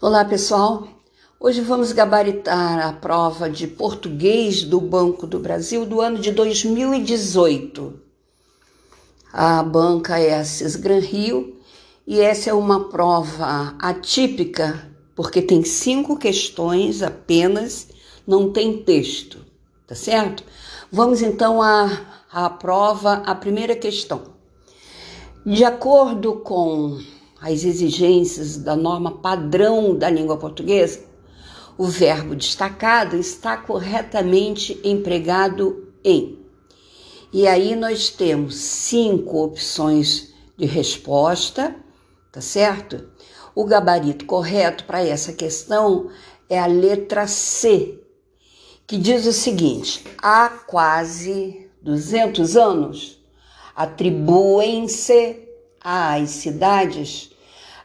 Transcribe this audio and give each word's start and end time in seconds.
Olá, 0.00 0.24
pessoal. 0.24 0.86
Hoje 1.40 1.60
vamos 1.60 1.90
gabaritar 1.90 2.86
a 2.86 2.92
prova 2.92 3.50
de 3.50 3.66
português 3.66 4.62
do 4.62 4.80
Banco 4.80 5.26
do 5.26 5.40
Brasil 5.40 5.84
do 5.84 6.00
ano 6.00 6.18
de 6.18 6.30
2018. 6.30 7.98
A 9.32 9.60
banca 9.60 10.16
é 10.16 10.38
a 10.38 10.44
Cisgran 10.44 11.00
Rio 11.00 11.56
e 12.06 12.20
essa 12.20 12.48
é 12.48 12.54
uma 12.54 12.88
prova 12.88 13.74
atípica 13.80 14.88
porque 15.16 15.42
tem 15.42 15.64
cinco 15.64 16.16
questões 16.16 17.02
apenas, 17.02 17.88
não 18.24 18.52
tem 18.52 18.84
texto, 18.84 19.44
tá 19.84 19.96
certo? 19.96 20.44
Vamos 20.92 21.22
então 21.22 21.60
à, 21.60 22.22
à 22.30 22.48
prova, 22.48 23.14
a 23.26 23.34
primeira 23.34 23.74
questão. 23.74 24.22
De 25.44 25.64
acordo 25.64 26.34
com 26.34 27.00
as 27.40 27.64
exigências 27.64 28.56
da 28.56 28.74
norma 28.74 29.18
padrão 29.18 29.96
da 29.96 30.10
língua 30.10 30.36
portuguesa, 30.36 31.00
o 31.76 31.86
verbo 31.86 32.34
destacado 32.34 33.16
está 33.16 33.56
corretamente 33.56 34.80
empregado 34.82 35.92
em. 36.02 36.38
E 37.32 37.46
aí 37.46 37.76
nós 37.76 38.08
temos 38.10 38.56
cinco 38.56 39.44
opções 39.44 40.34
de 40.56 40.66
resposta, 40.66 41.76
tá 42.32 42.40
certo? 42.40 43.08
O 43.54 43.64
gabarito 43.64 44.24
correto 44.24 44.84
para 44.84 45.04
essa 45.04 45.32
questão 45.32 46.10
é 46.48 46.58
a 46.58 46.66
letra 46.66 47.26
C, 47.26 48.00
que 48.86 48.96
diz 48.96 49.26
o 49.26 49.32
seguinte: 49.32 50.04
há 50.20 50.48
quase 50.48 51.70
200 51.82 52.56
anos 52.56 53.22
atribuem-se 53.76 55.47
às 55.82 56.30
cidades 56.30 57.30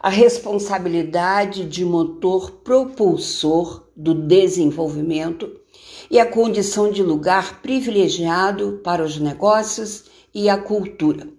a 0.03 0.09
responsabilidade 0.09 1.65
de 1.65 1.85
motor 1.85 2.51
propulsor 2.51 3.87
do 3.95 4.13
desenvolvimento 4.13 5.49
e 6.11 6.19
a 6.19 6.25
condição 6.25 6.91
de 6.91 7.01
lugar 7.01 7.61
privilegiado 7.61 8.81
para 8.83 9.01
os 9.01 9.17
negócios 9.17 10.03
e 10.33 10.49
a 10.49 10.57
cultura. 10.57 11.29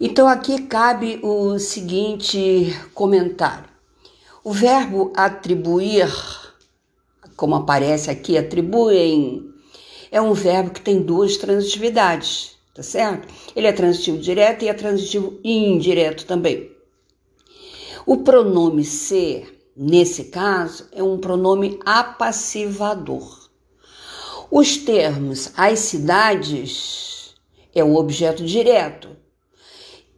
Então 0.00 0.26
aqui 0.26 0.62
cabe 0.62 1.20
o 1.22 1.58
seguinte 1.58 2.74
comentário. 2.94 3.68
O 4.42 4.50
verbo 4.50 5.12
atribuir, 5.14 6.10
como 7.36 7.54
aparece 7.54 8.10
aqui, 8.10 8.38
atribuem, 8.38 9.46
é 10.10 10.22
um 10.22 10.32
verbo 10.32 10.70
que 10.70 10.80
tem 10.80 11.02
duas 11.02 11.36
transitividades 11.36 12.51
tá 12.74 12.82
certo? 12.82 13.28
Ele 13.54 13.66
é 13.66 13.72
transitivo 13.72 14.18
direto 14.18 14.64
e 14.64 14.68
é 14.68 14.74
transitivo 14.74 15.38
indireto 15.44 16.26
também. 16.26 16.70
O 18.06 18.18
pronome 18.18 18.84
ser, 18.84 19.70
nesse 19.76 20.24
caso, 20.24 20.88
é 20.92 21.02
um 21.02 21.18
pronome 21.18 21.78
apassivador. 21.84 23.50
Os 24.50 24.76
termos 24.76 25.52
as 25.56 25.78
cidades 25.78 27.34
é 27.74 27.82
um 27.82 27.96
objeto 27.96 28.44
direto 28.44 29.08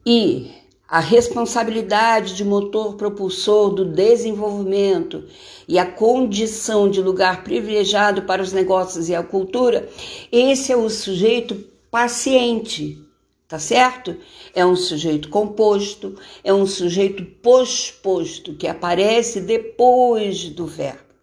e 0.04 0.50
a 0.88 1.00
responsabilidade 1.00 2.34
de 2.34 2.44
motor 2.44 2.94
propulsor 2.94 3.70
do 3.74 3.84
desenvolvimento 3.84 5.24
e 5.66 5.78
a 5.78 5.86
condição 5.86 6.90
de 6.90 7.00
lugar 7.00 7.42
privilegiado 7.42 8.22
para 8.22 8.42
os 8.42 8.52
negócios 8.52 9.08
e 9.08 9.14
a 9.14 9.22
cultura, 9.22 9.88
esse 10.30 10.72
é 10.72 10.76
o 10.76 10.90
sujeito 10.90 11.73
paciente, 11.94 13.00
tá 13.46 13.56
certo? 13.56 14.16
É 14.52 14.66
um 14.66 14.74
sujeito 14.74 15.28
composto, 15.28 16.16
é 16.42 16.52
um 16.52 16.66
sujeito 16.66 17.24
posposto 17.40 18.56
que 18.56 18.66
aparece 18.66 19.40
depois 19.40 20.48
do 20.48 20.66
verbo. 20.66 21.14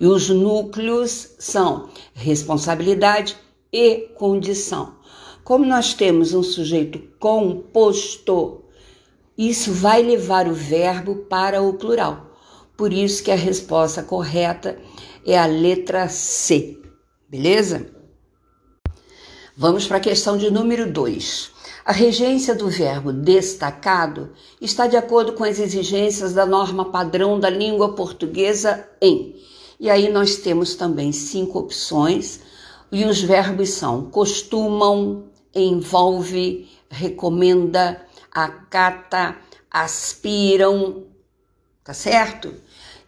E 0.00 0.06
os 0.06 0.30
núcleos 0.30 1.34
são 1.38 1.90
responsabilidade 2.14 3.36
e 3.70 4.08
condição. 4.16 4.94
Como 5.44 5.66
nós 5.66 5.92
temos 5.92 6.32
um 6.32 6.42
sujeito 6.42 6.98
composto, 7.20 8.64
isso 9.36 9.70
vai 9.70 10.02
levar 10.02 10.48
o 10.48 10.54
verbo 10.54 11.26
para 11.26 11.60
o 11.60 11.74
plural. 11.74 12.38
Por 12.74 12.90
isso 12.90 13.22
que 13.22 13.30
a 13.30 13.36
resposta 13.36 14.02
correta 14.02 14.80
é 15.26 15.36
a 15.36 15.44
letra 15.44 16.08
C. 16.08 16.80
Beleza? 17.28 17.95
Vamos 19.58 19.86
para 19.86 19.96
a 19.96 20.00
questão 20.00 20.36
de 20.36 20.50
número 20.50 20.92
2. 20.92 21.50
A 21.82 21.90
regência 21.90 22.54
do 22.54 22.68
verbo 22.68 23.10
destacado 23.10 24.28
está 24.60 24.86
de 24.86 24.98
acordo 24.98 25.32
com 25.32 25.44
as 25.44 25.58
exigências 25.58 26.34
da 26.34 26.44
norma 26.44 26.90
padrão 26.90 27.40
da 27.40 27.48
língua 27.48 27.94
portuguesa 27.94 28.86
em. 29.00 29.34
E 29.80 29.88
aí 29.88 30.12
nós 30.12 30.36
temos 30.36 30.74
também 30.74 31.10
cinco 31.10 31.58
opções, 31.58 32.40
e 32.92 33.06
os 33.06 33.22
verbos 33.22 33.70
são 33.70 34.10
costumam, 34.10 35.24
envolve, 35.54 36.68
recomenda, 36.90 38.04
acata, 38.30 39.38
aspiram, 39.70 41.04
tá 41.82 41.94
certo? 41.94 42.52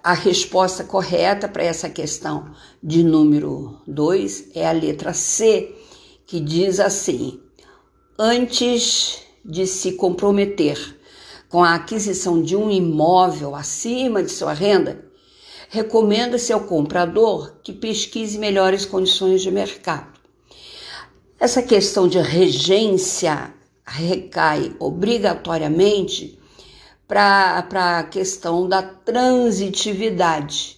A 0.03 0.15
resposta 0.15 0.83
correta 0.83 1.47
para 1.47 1.65
essa 1.65 1.91
questão 1.91 2.53
de 2.83 3.03
número 3.05 3.83
2 3.87 4.53
é 4.55 4.67
a 4.67 4.73
letra 4.73 5.13
C 5.13 5.75
que 6.29 6.39
diz 6.39 6.79
assim: 6.79 7.41
antes 8.17 9.23
de 9.43 9.67
se 9.67 9.93
comprometer 9.93 10.97
com 11.49 11.65
a 11.65 11.75
aquisição 11.75 12.43
de 12.43 12.55
um 12.55 12.71
imóvel 12.71 13.57
acima 13.57 14.23
de 14.23 14.31
sua 14.31 14.53
renda, 14.53 15.07
recomenda-se 15.71 16.53
ao 16.53 16.61
comprador 16.61 17.55
que 17.65 17.73
pesquise 17.73 18.39
melhores 18.39 18.85
condições 18.85 19.41
de 19.41 19.51
mercado. 19.51 20.21
Essa 21.41 21.63
questão 21.63 22.07
de 22.07 22.19
regência 22.21 23.55
recai 23.87 24.77
obrigatoriamente 24.79 26.39
para 27.07 27.67
a 27.73 28.03
questão 28.03 28.69
da 28.69 28.83
transitividade. 28.83 30.77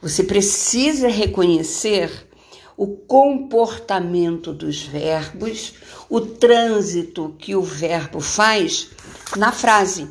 Você 0.00 0.22
precisa 0.22 1.08
reconhecer 1.08 2.29
o 2.80 2.86
comportamento 2.86 4.54
dos 4.54 4.80
verbos, 4.80 5.74
o 6.08 6.18
trânsito 6.18 7.36
que 7.38 7.54
o 7.54 7.60
verbo 7.60 8.20
faz 8.20 8.88
na 9.36 9.52
frase. 9.52 10.08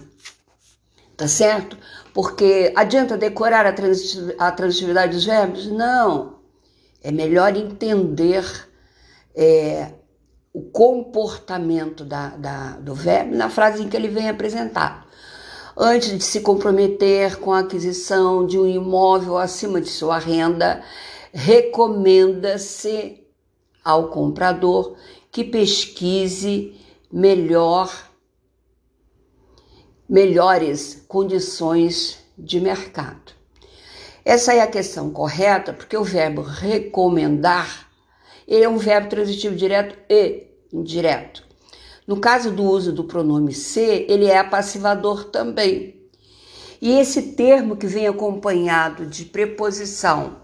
Tá 1.17 1.27
certo? 1.27 1.75
Porque 2.13 2.71
adianta 2.75 3.17
decorar 3.17 3.65
a, 3.65 3.73
a 4.37 4.51
transitividade 4.51 5.15
dos 5.15 5.25
verbos? 5.25 5.65
Não. 5.65 6.35
É 7.01 7.11
melhor 7.11 7.57
entender 7.57 8.45
é, 9.35 9.91
o 10.53 10.61
comportamento 10.61 12.05
da, 12.05 12.27
da, 12.37 12.71
do 12.73 12.93
verbo 12.93 13.35
na 13.35 13.49
frase 13.49 13.81
em 13.81 13.89
que 13.89 13.97
ele 13.97 14.09
vem 14.09 14.29
apresentado. 14.29 15.07
Antes 15.75 16.15
de 16.15 16.23
se 16.23 16.41
comprometer 16.41 17.37
com 17.37 17.51
a 17.51 17.61
aquisição 17.61 18.45
de 18.45 18.59
um 18.59 18.67
imóvel 18.67 19.39
acima 19.39 19.81
de 19.81 19.89
sua 19.89 20.19
renda, 20.19 20.83
recomenda-se 21.33 23.23
ao 23.83 24.09
comprador 24.09 24.95
que 25.31 25.43
pesquise 25.43 26.75
melhor 27.11 28.09
melhores 30.07 31.05
condições 31.07 32.17
de 32.35 32.59
mercado. 32.59 33.33
Essa 34.25 34.53
é 34.53 34.61
a 34.61 34.67
questão 34.67 35.11
correta, 35.11 35.71
porque 35.71 35.95
o 35.95 36.03
verbo 36.03 36.41
recomendar 36.41 37.87
é 38.47 38.67
um 38.67 38.77
verbo 38.77 39.07
transitivo 39.07 39.55
direto 39.55 39.95
e 40.09 40.47
indireto. 40.73 41.43
No 42.07 42.19
caso 42.19 42.51
do 42.51 42.63
uso 42.63 42.91
do 42.91 43.03
pronome 43.03 43.53
ser, 43.53 44.07
ele 44.09 44.25
é 44.25 44.43
passivador 44.43 45.25
também. 45.25 45.95
E 46.81 46.97
esse 46.97 47.33
termo 47.33 47.77
que 47.77 47.85
vem 47.85 48.07
acompanhado 48.07 49.05
de 49.05 49.25
preposição 49.25 50.37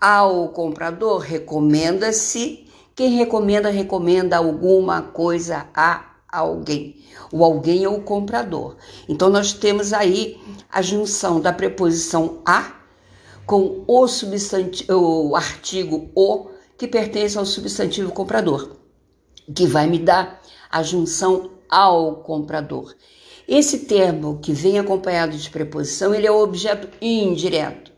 ao 0.00 0.48
comprador, 0.48 1.18
recomenda-se. 1.18 2.66
Quem 2.94 3.16
recomenda, 3.16 3.70
recomenda 3.70 4.36
alguma 4.36 5.02
coisa 5.02 5.68
a 5.74 6.04
alguém. 6.30 6.96
O 7.32 7.44
alguém 7.44 7.84
é 7.84 7.88
o 7.88 8.02
comprador. 8.02 8.76
Então, 9.08 9.28
nós 9.30 9.52
temos 9.52 9.92
aí 9.92 10.40
a 10.70 10.82
junção 10.82 11.40
da 11.40 11.52
preposição 11.52 12.42
a 12.44 12.78
com 13.46 13.82
o 13.86 14.06
substantivo, 14.06 15.30
o 15.30 15.34
artigo 15.34 16.10
o, 16.14 16.48
que 16.76 16.86
pertence 16.86 17.38
ao 17.38 17.46
substantivo 17.46 18.12
comprador, 18.12 18.76
que 19.54 19.66
vai 19.66 19.86
me 19.86 19.98
dar 19.98 20.42
a 20.70 20.82
junção 20.82 21.52
ao 21.68 22.16
comprador. 22.16 22.94
Esse 23.48 23.80
termo 23.86 24.38
que 24.42 24.52
vem 24.52 24.78
acompanhado 24.78 25.34
de 25.34 25.48
preposição, 25.48 26.14
ele 26.14 26.26
é 26.26 26.30
o 26.30 26.42
objeto 26.42 26.88
indireto, 27.00 27.90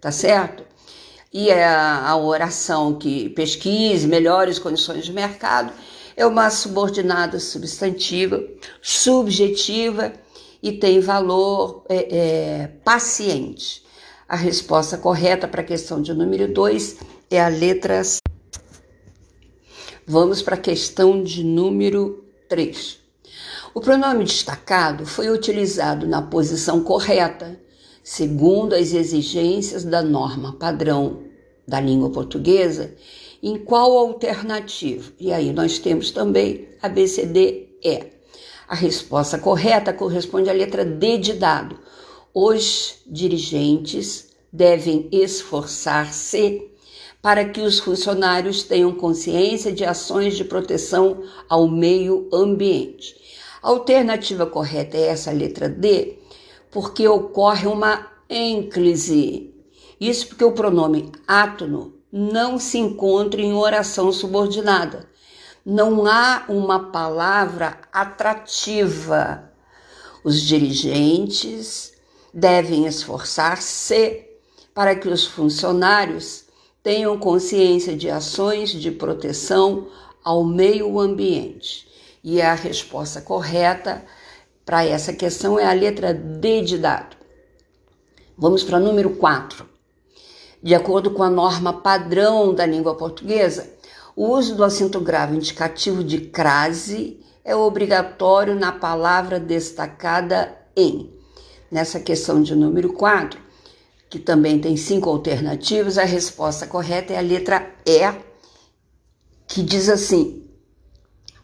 tá 0.00 0.12
certo? 0.12 0.64
E 1.36 1.52
a, 1.52 2.08
a 2.08 2.16
oração 2.16 2.94
que 2.94 3.28
pesquise 3.28 4.08
melhores 4.08 4.58
condições 4.58 5.04
de 5.04 5.12
mercado 5.12 5.70
é 6.16 6.24
uma 6.24 6.48
subordinada 6.48 7.38
substantiva, 7.38 8.42
subjetiva 8.80 10.14
e 10.62 10.72
tem 10.72 10.98
valor 10.98 11.84
é, 11.90 12.16
é, 12.16 12.66
paciente. 12.82 13.84
A 14.26 14.34
resposta 14.34 14.96
correta 14.96 15.46
para 15.46 15.60
a 15.60 15.64
questão 15.64 16.00
de 16.00 16.14
número 16.14 16.50
2 16.50 16.96
é 17.30 17.38
a 17.38 17.48
letra 17.48 18.02
C. 18.02 18.18
Vamos 20.06 20.40
para 20.40 20.54
a 20.54 20.58
questão 20.58 21.22
de 21.22 21.44
número 21.44 22.24
3. 22.48 22.98
O 23.74 23.82
pronome 23.82 24.24
destacado 24.24 25.04
foi 25.04 25.28
utilizado 25.28 26.08
na 26.08 26.22
posição 26.22 26.82
correta, 26.82 27.60
segundo 28.02 28.74
as 28.74 28.94
exigências 28.94 29.84
da 29.84 30.00
norma 30.00 30.54
padrão 30.54 31.25
da 31.66 31.80
língua 31.80 32.10
portuguesa, 32.10 32.94
em 33.42 33.58
qual 33.58 33.96
alternativa? 33.96 35.12
E 35.18 35.32
aí 35.32 35.52
nós 35.52 35.78
temos 35.78 36.10
também 36.10 36.68
a 36.80 36.88
BCDE. 36.88 38.12
A 38.68 38.74
resposta 38.74 39.38
correta 39.38 39.92
corresponde 39.92 40.50
à 40.50 40.52
letra 40.52 40.84
D 40.84 41.18
de 41.18 41.34
dado. 41.34 41.78
Os 42.34 42.96
dirigentes 43.06 44.28
devem 44.52 45.08
esforçar-se 45.12 46.70
para 47.22 47.44
que 47.44 47.60
os 47.60 47.78
funcionários 47.78 48.62
tenham 48.62 48.92
consciência 48.92 49.72
de 49.72 49.84
ações 49.84 50.36
de 50.36 50.44
proteção 50.44 51.22
ao 51.48 51.68
meio 51.68 52.28
ambiente. 52.32 53.16
A 53.62 53.70
alternativa 53.70 54.46
correta 54.46 54.96
é 54.96 55.08
essa 55.08 55.32
letra 55.32 55.68
D, 55.68 56.18
porque 56.70 57.08
ocorre 57.08 57.66
uma 57.66 58.10
ênclise. 58.28 59.55
Isso 60.00 60.28
porque 60.28 60.44
o 60.44 60.52
pronome 60.52 61.12
átono 61.26 61.94
não 62.12 62.58
se 62.58 62.78
encontra 62.78 63.40
em 63.40 63.54
oração 63.54 64.12
subordinada 64.12 65.08
não 65.66 66.06
há 66.06 66.44
uma 66.48 66.92
palavra 66.92 67.80
atrativa. 67.92 69.50
Os 70.22 70.40
dirigentes 70.40 71.92
devem 72.32 72.86
esforçar-se 72.86 74.24
para 74.72 74.94
que 74.94 75.08
os 75.08 75.26
funcionários 75.26 76.44
tenham 76.84 77.18
consciência 77.18 77.96
de 77.96 78.08
ações 78.08 78.70
de 78.70 78.92
proteção 78.92 79.88
ao 80.22 80.44
meio 80.44 81.00
ambiente. 81.00 81.88
E 82.22 82.40
a 82.40 82.54
resposta 82.54 83.20
correta 83.20 84.04
para 84.64 84.84
essa 84.84 85.12
questão 85.12 85.58
é 85.58 85.66
a 85.66 85.72
letra 85.72 86.14
D 86.14 86.62
de 86.62 86.78
dado. 86.78 87.16
Vamos 88.38 88.62
para 88.62 88.76
o 88.78 88.80
número 88.80 89.10
4. 89.16 89.75
De 90.62 90.74
acordo 90.74 91.10
com 91.10 91.22
a 91.22 91.30
norma 91.30 91.72
padrão 91.72 92.54
da 92.54 92.66
língua 92.66 92.94
portuguesa, 92.94 93.70
o 94.14 94.28
uso 94.30 94.54
do 94.54 94.64
acento 94.64 94.98
grave 95.00 95.36
indicativo 95.36 96.02
de 96.02 96.20
crase 96.20 97.20
é 97.44 97.54
obrigatório 97.54 98.54
na 98.54 98.72
palavra 98.72 99.38
destacada 99.38 100.56
em. 100.74 101.12
Nessa 101.70 102.00
questão 102.00 102.42
de 102.42 102.54
número 102.54 102.92
4, 102.92 103.38
que 104.08 104.18
também 104.18 104.58
tem 104.58 104.76
cinco 104.76 105.10
alternativas, 105.10 105.98
a 105.98 106.04
resposta 106.04 106.66
correta 106.66 107.12
é 107.12 107.18
a 107.18 107.20
letra 107.20 107.70
E, 107.84 108.00
que 109.46 109.62
diz 109.62 109.88
assim: 109.88 110.48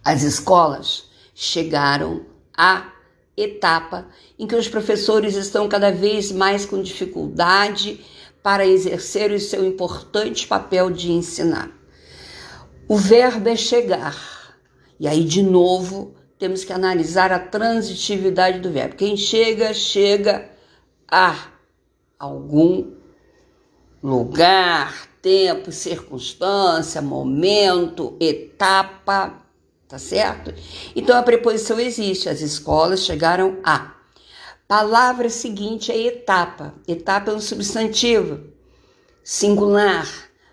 as 0.04 0.22
escolas 0.22 1.04
chegaram 1.34 2.24
à 2.56 2.90
etapa 3.36 4.06
em 4.38 4.46
que 4.46 4.56
os 4.56 4.68
professores 4.68 5.34
estão 5.34 5.68
cada 5.68 5.90
vez 5.90 6.30
mais 6.30 6.64
com 6.66 6.82
dificuldade 6.82 8.04
para 8.42 8.66
exercer 8.66 9.30
o 9.30 9.40
seu 9.40 9.64
importante 9.64 10.46
papel 10.46 10.90
de 10.90 11.12
ensinar. 11.12 11.70
O 12.88 12.96
verbo 12.96 13.48
é 13.48 13.56
chegar. 13.56 14.16
E 14.98 15.06
aí, 15.06 15.24
de 15.24 15.42
novo, 15.42 16.14
temos 16.38 16.64
que 16.64 16.72
analisar 16.72 17.32
a 17.32 17.38
transitividade 17.38 18.58
do 18.60 18.70
verbo. 18.70 18.96
Quem 18.96 19.16
chega, 19.16 19.72
chega 19.72 20.50
a 21.08 21.48
algum 22.18 22.92
lugar, 24.02 25.06
tempo, 25.22 25.70
circunstância, 25.70 27.00
momento, 27.00 28.16
etapa, 28.18 29.40
tá 29.86 29.98
certo? 29.98 30.52
Então 30.96 31.16
a 31.16 31.22
preposição 31.22 31.78
existe, 31.78 32.28
as 32.28 32.40
escolas 32.40 33.04
chegaram 33.04 33.58
a. 33.62 34.01
Palavra 34.74 35.28
seguinte 35.28 35.92
é 35.92 36.06
etapa. 36.06 36.74
Etapa 36.88 37.30
é 37.30 37.34
um 37.34 37.40
substantivo 37.42 38.40
singular 39.22 40.08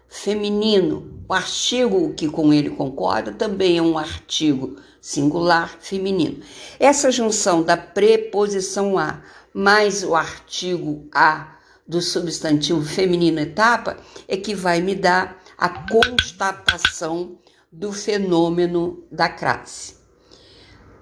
feminino. 0.10 1.24
O 1.26 1.34
artigo 1.34 2.14
que 2.14 2.28
com 2.28 2.54
ele 2.54 2.70
concorda 2.70 3.32
também 3.32 3.78
é 3.78 3.82
um 3.82 3.98
artigo 3.98 4.76
singular 5.00 5.70
feminino. 5.80 6.44
Essa 6.78 7.10
junção 7.10 7.64
da 7.64 7.78
preposição 7.78 8.98
a 8.98 9.22
mais 9.54 10.04
o 10.04 10.14
artigo 10.14 11.08
a 11.16 11.56
do 11.88 12.02
substantivo 12.02 12.84
feminino 12.84 13.40
etapa 13.40 13.96
é 14.28 14.36
que 14.36 14.54
vai 14.54 14.82
me 14.82 14.96
dar 14.96 15.42
a 15.58 15.70
constatação 15.70 17.38
do 17.72 17.94
fenômeno 17.94 19.02
da 19.10 19.30
crase. 19.30 19.96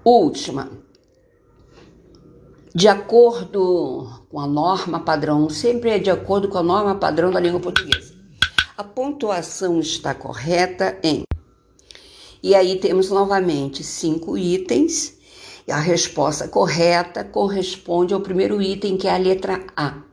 Última. 0.06 0.86
De 2.78 2.88
acordo 2.88 4.08
com 4.30 4.40
a 4.40 4.46
norma 4.46 5.00
padrão, 5.00 5.50
sempre 5.50 5.90
é 5.90 5.98
de 5.98 6.12
acordo 6.12 6.48
com 6.48 6.60
a 6.60 6.62
norma 6.62 6.94
padrão 6.94 7.32
da 7.32 7.40
língua 7.40 7.60
portuguesa. 7.60 8.14
A 8.78 8.84
pontuação 8.84 9.80
está 9.80 10.14
correta 10.14 10.96
em. 11.02 11.24
E 12.44 12.54
aí 12.54 12.76
temos 12.76 13.10
novamente 13.10 13.84
cinco 13.84 14.38
itens. 14.38 15.18
E 15.68 15.72
a 15.72 15.80
resposta 15.80 16.48
correta 16.48 17.24
corresponde 17.24 18.14
ao 18.14 18.22
primeiro 18.22 18.62
item, 18.62 18.96
que 18.96 19.08
é 19.08 19.12
a 19.12 19.18
letra 19.18 19.66
A. 19.76 20.04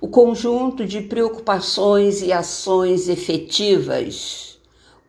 O 0.00 0.08
conjunto 0.08 0.86
de 0.86 1.02
preocupações 1.02 2.22
e 2.22 2.32
ações 2.32 3.10
efetivas 3.10 4.58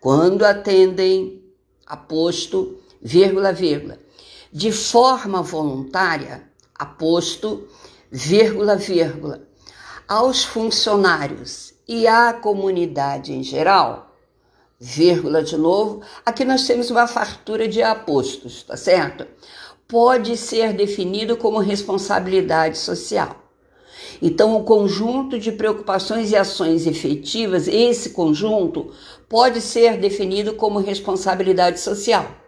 quando 0.01 0.43
atendem 0.43 1.41
aposto, 1.85 2.75
vírgula, 3.01 3.53
vírgula, 3.53 3.97
de 4.51 4.73
forma 4.73 5.41
voluntária, 5.41 6.46
aposto, 6.77 7.67
vírgula, 8.11 8.75
vírgula, 8.75 9.47
aos 10.07 10.43
funcionários 10.43 11.73
e 11.87 12.07
à 12.07 12.33
comunidade 12.33 13.33
em 13.33 13.43
geral, 13.43 14.15
vírgula 14.79 15.43
de 15.43 15.57
novo, 15.57 16.01
aqui 16.25 16.45
nós 16.45 16.65
temos 16.65 16.89
uma 16.89 17.07
fartura 17.07 17.67
de 17.67 17.81
apostos, 17.81 18.63
tá 18.63 18.77
certo? 18.77 19.25
Pode 19.87 20.37
ser 20.37 20.73
definido 20.73 21.37
como 21.37 21.59
responsabilidade 21.59 22.77
social. 22.77 23.43
Então, 24.21 24.55
o 24.55 24.63
conjunto 24.63 25.39
de 25.39 25.51
preocupações 25.51 26.31
e 26.31 26.35
ações 26.35 26.87
efetivas, 26.87 27.67
esse 27.67 28.11
conjunto, 28.11 28.91
pode 29.29 29.61
ser 29.61 29.97
definido 29.97 30.53
como 30.53 30.79
responsabilidade 30.79 31.79
social. 31.79 32.46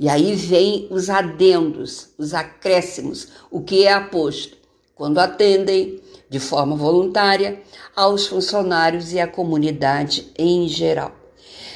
E 0.00 0.08
aí 0.08 0.34
vem 0.34 0.88
os 0.90 1.10
adendos, 1.10 2.08
os 2.16 2.32
acréscimos, 2.32 3.28
o 3.50 3.60
que 3.60 3.84
é 3.84 3.92
aposto. 3.92 4.56
Quando 4.94 5.18
atendem, 5.18 6.00
de 6.26 6.40
forma 6.40 6.74
voluntária 6.74 7.60
aos 7.94 8.26
funcionários 8.26 9.12
e 9.12 9.20
à 9.20 9.26
comunidade 9.26 10.32
em 10.38 10.66
geral. 10.66 11.12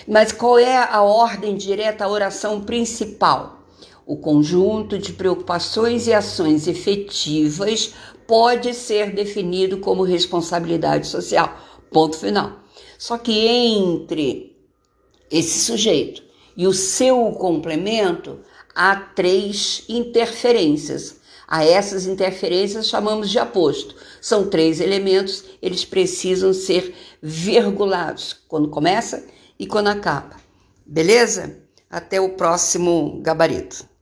Mas 0.09 0.33
qual 0.33 0.59
é 0.59 0.75
a 0.75 1.03
ordem 1.03 1.55
direta, 1.55 2.07
a 2.07 2.09
oração 2.09 2.63
principal? 2.63 3.59
O 4.07 4.17
conjunto 4.17 4.99
de 4.99 5.13
preocupações 5.13 6.07
e 6.07 6.15
ações 6.15 6.67
efetivas 6.67 7.93
pode 8.27 8.73
ser 8.73 9.13
definido 9.13 9.81
como 9.81 10.03
responsabilidade 10.03 11.09
social. 11.09 11.59
Ponto 11.91 12.17
final. 12.17 12.53
Só 12.99 13.19
que 13.19 13.47
entre 13.47 14.57
esse 15.31 15.59
sujeito 15.59 16.25
e 16.57 16.67
o 16.67 16.73
seu 16.73 17.33
complemento 17.33 18.41
há 18.75 18.97
três 18.97 19.85
interferências 19.89 21.23
a 21.47 21.65
essas 21.65 22.07
interferências 22.07 22.89
chamamos 22.89 23.31
de 23.31 23.39
aposto. 23.39 23.95
São 24.21 24.49
três 24.49 24.81
elementos, 24.81 25.45
eles 25.61 25.85
precisam 25.85 26.53
ser 26.53 26.95
virgulados 27.23 28.35
quando 28.49 28.69
começa 28.69 29.25
e 29.59 29.67
quando 29.67 29.89
acaba. 29.89 30.37
Beleza? 30.87 31.59
Até 31.91 32.21
o 32.21 32.31
próximo 32.31 33.21
gabarito. 33.23 33.94